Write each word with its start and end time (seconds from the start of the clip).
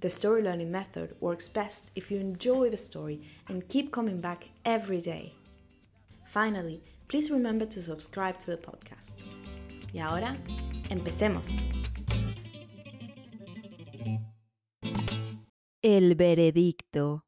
the 0.00 0.08
story 0.08 0.42
learning 0.42 0.70
method 0.70 1.14
works 1.20 1.48
best 1.48 1.90
if 1.94 2.10
you 2.10 2.18
enjoy 2.18 2.70
the 2.70 2.76
story 2.76 3.20
and 3.48 3.66
keep 3.68 3.90
coming 3.90 4.20
back 4.20 4.48
every 4.64 5.00
day. 5.00 5.34
Finally, 6.26 6.82
please 7.08 7.30
remember 7.30 7.66
to 7.66 7.80
subscribe 7.80 8.38
to 8.40 8.50
the 8.50 8.56
podcast. 8.56 9.12
Y 9.92 10.00
ahora, 10.00 10.36
empecemos. 10.90 11.48
El 15.82 16.14
veredicto. 16.16 17.24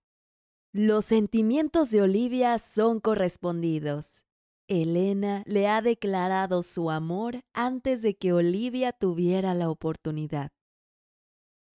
Los 0.73 1.07
sentimientos 1.07 1.91
de 1.91 2.03
Olivia 2.03 2.59
son 2.59 3.01
correspondidos. 3.01 4.25
Elena 4.69 5.43
le 5.47 5.69
ha 5.69 5.81
declarado 5.81 6.63
su 6.63 6.91
amor 6.91 7.41
antes 7.55 8.03
de 8.03 8.17
que 8.17 8.33
Olivia 8.33 8.93
tuviera 8.93 9.55
la 9.55 9.71
oportunidad. 9.71 10.51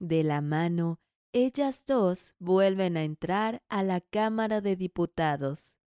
De 0.02 0.24
la 0.24 0.42
mano, 0.42 1.00
ellas 1.32 1.86
dos 1.86 2.34
vuelven 2.40 2.98
a 2.98 3.04
entrar 3.04 3.62
a 3.70 3.84
la 3.84 4.02
Cámara 4.02 4.60
de 4.60 4.76
Diputados. 4.76 5.78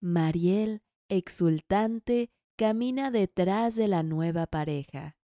Mariel, 0.00 0.82
exultante, 1.10 2.30
camina 2.56 3.10
detrás 3.10 3.74
de 3.74 3.88
la 3.88 4.02
nueva 4.02 4.46
pareja. 4.46 5.18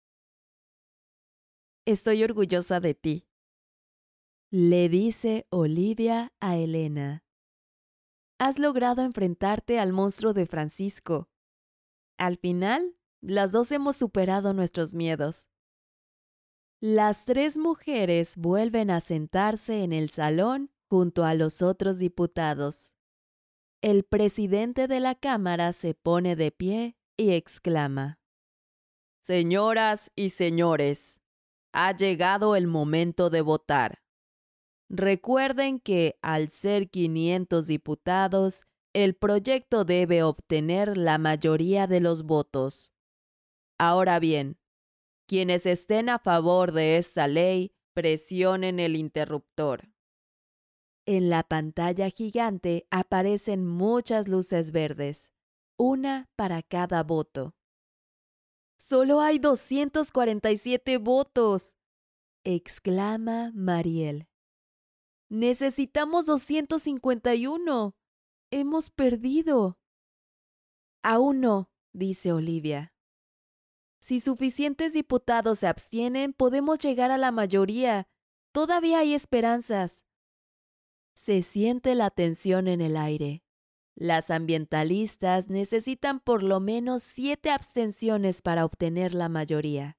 Estoy 1.87 2.25
orgullosa 2.25 2.81
de 2.81 2.95
ti, 2.95 3.29
le 4.51 4.89
dice 4.89 5.47
Olivia 5.51 6.33
a 6.41 6.57
Elena. 6.57 7.23
Has 8.41 8.59
logrado 8.59 9.03
enfrentarte 9.03 9.79
al 9.79 9.93
monstruo 9.93 10.33
de 10.33 10.47
Francisco. 10.47 11.29
Al 12.19 12.39
final, 12.39 12.97
las 13.21 13.53
dos 13.53 13.71
hemos 13.71 13.95
superado 13.95 14.53
nuestros 14.53 14.95
miedos. 14.95 15.49
Las 16.83 17.27
tres 17.27 17.59
mujeres 17.59 18.39
vuelven 18.39 18.91
a 18.91 19.03
sentarse 19.03 19.83
en 19.83 19.93
el 19.93 20.09
salón 20.09 20.71
junto 20.89 21.27
a 21.27 21.35
los 21.35 21.61
otros 21.61 21.99
diputados. 21.99 22.95
El 23.83 24.03
presidente 24.03 24.89
de 24.89 24.99
la 24.99 25.15
Cámara 25.15 25.75
se 25.75 25.93
pone 25.93 26.37
de 26.37 26.51
pie 26.53 26.97
y 27.19 27.33
exclama. 27.33 28.19
Señoras 29.23 30.11
y 30.17 30.31
señores, 30.31 31.21
ha 31.75 31.95
llegado 31.95 32.57
el 32.57 32.67
momento 32.67 33.29
de 33.29 33.43
votar. 33.43 34.03
Recuerden 34.89 35.81
que, 35.81 36.19
al 36.23 36.49
ser 36.49 36.89
500 36.89 37.67
diputados, 37.67 38.65
el 38.95 39.15
proyecto 39.15 39.85
debe 39.85 40.23
obtener 40.23 40.97
la 40.97 41.19
mayoría 41.19 41.87
de 41.87 42.01
los 42.01 42.23
votos. 42.23 42.95
Ahora 43.79 44.19
bien, 44.19 44.60
quienes 45.31 45.65
estén 45.65 46.09
a 46.09 46.19
favor 46.19 46.73
de 46.73 46.97
esta 46.97 47.29
ley, 47.29 47.71
presionen 47.95 48.81
el 48.81 48.97
interruptor. 48.97 49.89
En 51.07 51.31
la 51.31 51.45
pantalla 51.45 52.11
gigante 52.11 52.89
aparecen 52.91 53.65
muchas 53.65 54.27
luces 54.27 54.73
verdes, 54.73 55.33
una 55.79 56.29
para 56.35 56.65
cada 56.65 57.05
voto. 57.05 57.55
Solo 58.77 59.21
hay 59.21 59.39
247 59.39 60.99
votos, 60.99 61.77
exclama 62.43 63.53
Mariel. 63.55 64.27
Necesitamos 65.29 66.27
251. 66.27 67.95
Hemos 68.51 68.91
perdido. 68.91 69.79
Aún 71.05 71.41
no, 71.41 71.71
dice 71.93 72.33
Olivia. 72.33 72.93
Si 74.01 74.19
suficientes 74.19 74.95
diputados 74.95 75.61
se 75.61 75.67
abstienen, 75.67 76.33
podemos 76.33 76.79
llegar 76.79 77.11
a 77.11 77.19
la 77.19 77.31
mayoría. 77.31 78.09
Todavía 78.53 79.01
hay 79.01 79.15
esperanzas. 79.15 80.07
Se 81.15 81.43
siente 81.43 81.95
la 81.95 82.11
tensión 82.11 82.67
en 82.67 82.81
el 82.81 82.97
aire. 82.97 83.43
Las 83.95 84.31
ambientalistas 84.31 85.51
necesitan 85.51 86.21
por 86.21 86.43
lo 86.43 86.61
menos 86.61 87.03
siete 87.03 87.51
abstenciones 87.51 88.41
para 88.41 88.65
obtener 88.65 89.13
la 89.13 89.29
mayoría. 89.29 89.99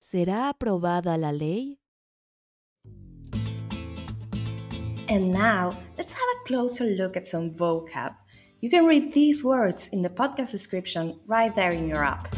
¿Será 0.00 0.48
aprobada 0.48 1.18
la 1.18 1.32
ley? 1.32 1.78
And 5.10 5.30
now, 5.30 5.72
let's 5.98 6.14
have 6.14 6.28
a 6.40 6.44
closer 6.46 6.86
look 6.96 7.18
at 7.18 7.26
some 7.26 7.50
vocab. 7.50 8.14
You 8.60 8.70
can 8.70 8.86
read 8.86 9.12
these 9.12 9.44
words 9.44 9.88
in 9.92 10.00
the 10.00 10.08
podcast 10.08 10.52
description 10.52 11.20
right 11.26 11.54
there 11.54 11.72
in 11.72 11.86
your 11.86 12.02
app. 12.02 12.34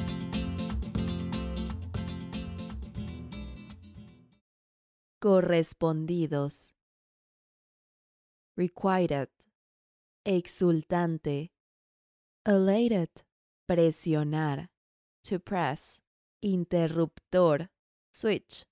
Correspondidos. 5.24 6.74
Requited, 8.58 9.30
exultante. 10.26 11.50
Elated, 12.46 13.08
presionar. 13.66 14.68
To 15.22 15.38
press, 15.38 16.02
interruptor. 16.42 17.70
Switch, 18.12 18.66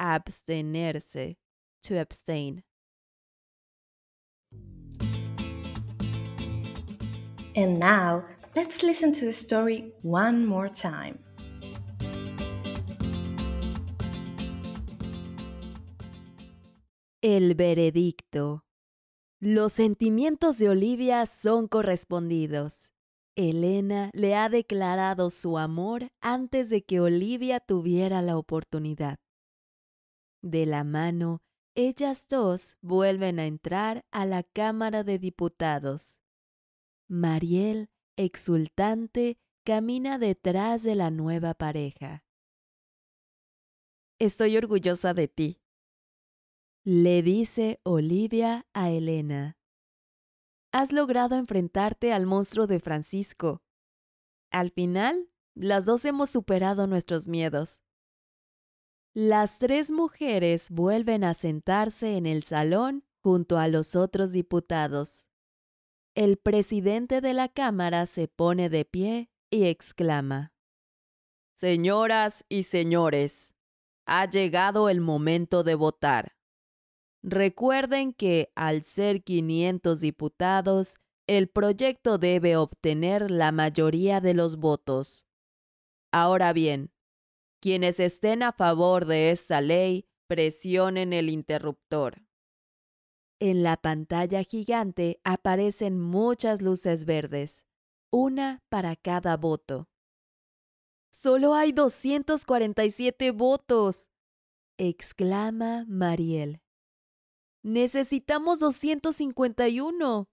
abstenerse. 0.00 1.36
To 1.84 1.98
abstain. 2.00 2.64
And 7.54 7.78
now, 7.78 8.24
let's 8.56 8.82
listen 8.82 9.12
to 9.12 9.24
the 9.26 9.32
story 9.32 9.92
one 10.02 10.46
more 10.46 10.68
time. 10.68 11.20
El 17.24 17.54
veredicto. 17.54 18.64
Los 19.38 19.74
sentimientos 19.74 20.58
de 20.58 20.70
Olivia 20.70 21.24
son 21.26 21.68
correspondidos. 21.68 22.92
Elena 23.36 24.10
le 24.12 24.34
ha 24.34 24.48
declarado 24.48 25.30
su 25.30 25.56
amor 25.56 26.08
antes 26.20 26.68
de 26.68 26.84
que 26.84 26.98
Olivia 26.98 27.60
tuviera 27.60 28.22
la 28.22 28.36
oportunidad. 28.36 29.20
De 30.42 30.66
la 30.66 30.82
mano, 30.82 31.42
ellas 31.76 32.26
dos 32.28 32.76
vuelven 32.80 33.38
a 33.38 33.46
entrar 33.46 34.04
a 34.10 34.26
la 34.26 34.42
Cámara 34.42 35.04
de 35.04 35.20
Diputados. 35.20 36.18
Mariel, 37.06 37.88
exultante, 38.16 39.38
camina 39.64 40.18
detrás 40.18 40.82
de 40.82 40.96
la 40.96 41.12
nueva 41.12 41.54
pareja. 41.54 42.24
Estoy 44.18 44.56
orgullosa 44.56 45.14
de 45.14 45.28
ti, 45.28 45.61
le 46.84 47.22
dice 47.22 47.78
Olivia 47.84 48.66
a 48.72 48.90
Elena. 48.90 49.56
Has 50.72 50.90
logrado 50.90 51.36
enfrentarte 51.36 52.12
al 52.12 52.26
monstruo 52.26 52.66
de 52.66 52.80
Francisco. 52.80 53.62
Al 54.50 54.72
final, 54.72 55.28
las 55.54 55.84
dos 55.84 56.04
hemos 56.04 56.30
superado 56.30 56.88
nuestros 56.88 57.28
miedos. 57.28 57.82
Las 59.14 59.60
tres 59.60 59.92
mujeres 59.92 60.70
vuelven 60.70 61.22
a 61.22 61.34
sentarse 61.34 62.16
en 62.16 62.26
el 62.26 62.42
salón 62.42 63.04
junto 63.22 63.58
a 63.58 63.68
los 63.68 63.94
otros 63.94 64.32
diputados. 64.32 65.28
El 66.16 66.36
presidente 66.36 67.20
de 67.20 67.32
la 67.32 67.48
Cámara 67.48 68.06
se 68.06 68.26
pone 68.26 68.68
de 68.68 68.84
pie 68.84 69.30
y 69.50 69.66
exclama. 69.66 70.52
Señoras 71.54 72.44
y 72.48 72.64
señores, 72.64 73.54
ha 74.04 74.28
llegado 74.28 74.88
el 74.88 75.00
momento 75.00 75.62
de 75.62 75.76
votar. 75.76 76.41
Recuerden 77.22 78.12
que, 78.12 78.50
al 78.56 78.82
ser 78.82 79.22
500 79.22 80.00
diputados, 80.00 80.96
el 81.28 81.48
proyecto 81.48 82.18
debe 82.18 82.56
obtener 82.56 83.30
la 83.30 83.52
mayoría 83.52 84.20
de 84.20 84.34
los 84.34 84.56
votos. 84.56 85.26
Ahora 86.10 86.52
bien, 86.52 86.92
quienes 87.60 88.00
estén 88.00 88.42
a 88.42 88.52
favor 88.52 89.06
de 89.06 89.30
esta 89.30 89.60
ley, 89.60 90.08
presionen 90.26 91.12
el 91.12 91.30
interruptor. 91.30 92.22
En 93.38 93.62
la 93.62 93.76
pantalla 93.76 94.42
gigante 94.42 95.20
aparecen 95.24 96.00
muchas 96.00 96.60
luces 96.60 97.04
verdes, 97.04 97.64
una 98.10 98.62
para 98.68 98.96
cada 98.96 99.36
voto. 99.36 99.88
Solo 101.12 101.54
hay 101.54 101.72
247 101.72 103.30
votos, 103.30 104.08
exclama 104.76 105.84
Mariel. 105.86 106.62
Necesitamos 107.62 108.60
251. 108.60 110.28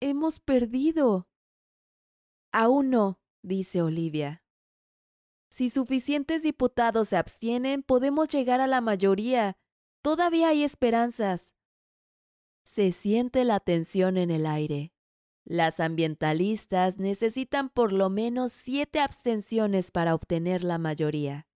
Hemos 0.00 0.38
perdido. 0.38 1.28
Aún 2.52 2.90
no, 2.90 3.20
dice 3.42 3.82
Olivia. 3.82 4.44
Si 5.50 5.70
suficientes 5.70 6.42
diputados 6.42 7.08
se 7.08 7.16
abstienen, 7.16 7.82
podemos 7.82 8.28
llegar 8.28 8.60
a 8.60 8.66
la 8.66 8.80
mayoría. 8.80 9.56
Todavía 10.02 10.48
hay 10.48 10.62
esperanzas. 10.62 11.56
Se 12.64 12.92
siente 12.92 13.44
la 13.44 13.58
tensión 13.58 14.16
en 14.16 14.30
el 14.30 14.46
aire. 14.46 14.92
Las 15.44 15.80
ambientalistas 15.80 16.98
necesitan 16.98 17.70
por 17.70 17.92
lo 17.92 18.10
menos 18.10 18.52
siete 18.52 19.00
abstenciones 19.00 19.90
para 19.90 20.14
obtener 20.14 20.62
la 20.62 20.76
mayoría. 20.76 21.46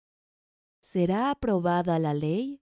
¿Será 0.81 1.31
aprobada 1.31 1.99
la 1.99 2.15
ley? 2.15 2.62